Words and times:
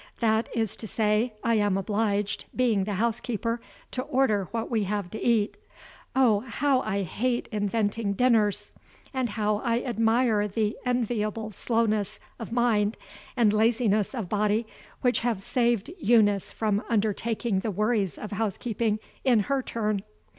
That 0.19 0.49
is 0.55 0.75
to 0.77 0.87
say, 0.87 1.33
I 1.43 1.53
am 1.61 1.77
obliged, 1.77 2.45
being 2.55 2.85
the 2.85 2.95
housekeeper, 2.95 3.61
to 3.91 4.01
order 4.01 4.47
what 4.49 4.67
we 4.67 4.85
have 4.85 5.11
to 5.11 5.21
eat. 5.23 5.57
Oh, 6.15 6.39
how 6.39 6.79
I 6.81 7.03
hate 7.03 7.47
inventing 7.51 8.13
dinners! 8.13 8.73
and 9.13 9.29
how 9.29 9.57
I 9.57 9.81
admire 9.83 10.47
the 10.47 10.75
enviable 10.87 11.51
slowness 11.51 12.19
of 12.39 12.51
mind 12.51 12.97
and 13.37 13.53
laziness 13.53 14.15
of 14.15 14.27
body 14.27 14.65
which 15.01 15.19
have 15.19 15.39
saved 15.39 15.91
Eunice 15.99 16.51
from 16.51 16.81
undertaking 16.89 17.59
the 17.59 17.69
worries 17.69 18.17
of 18.17 18.31
housekeeping 18.31 18.97
in 19.23 19.41
her 19.41 19.61
turn! 19.61 20.01